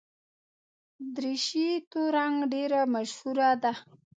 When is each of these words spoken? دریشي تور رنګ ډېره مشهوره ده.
دریشي 1.15 1.67
تور 1.89 2.09
رنګ 2.15 2.37
ډېره 2.53 2.79
مشهوره 2.93 3.49
ده. 3.63 3.73